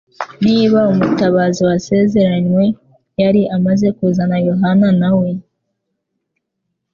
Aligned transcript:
Niba 0.45 0.79
umutabazi 0.91 1.59
wasezeranywe 1.69 2.65
yari 3.21 3.41
amaze 3.55 3.87
kuza 3.97 4.23
na 4.31 4.37
Yohana 4.47 4.87
nawe 5.01 5.29